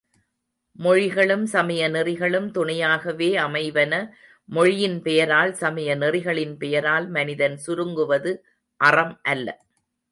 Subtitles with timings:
[0.79, 3.93] மொழிகளும், சமய நெறிகளும் துணையாகவே அமைவன
[4.49, 8.33] மொழியின் பெயரால், சமய நெறிகளின் பெயரால், மனிதன் சுருங்குவது
[8.81, 9.47] அறம் அல்ல.